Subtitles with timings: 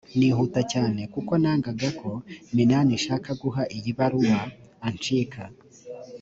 [0.17, 2.09] nihuta cyane kuko nangaga ko
[2.55, 4.39] minani nshaka guha iyi baruwa
[4.87, 5.41] anshika